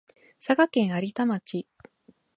[0.39, 1.67] 佐賀県有田町